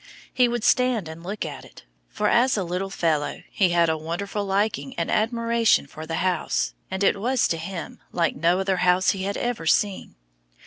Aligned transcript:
He 0.33 0.47
would 0.47 0.63
stand 0.63 1.07
and 1.07 1.21
look 1.21 1.45
at 1.45 1.63
it, 1.63 1.83
for 2.09 2.27
as 2.27 2.57
a 2.57 2.63
little 2.63 2.89
fellow 2.89 3.43
he 3.51 3.69
had 3.69 3.87
a 3.87 3.95
wonderful 3.99 4.43
liking 4.43 4.95
and 4.95 5.11
admiration 5.11 5.85
for 5.85 6.07
the 6.07 6.15
house, 6.25 6.73
and 6.89 7.03
it 7.03 7.21
was, 7.21 7.47
to 7.49 7.57
him, 7.57 7.99
like 8.11 8.35
no 8.35 8.59
other 8.59 8.77
house 8.77 9.11
he 9.11 9.25
had 9.25 9.37
ever 9.37 9.67
seen. 9.67 10.15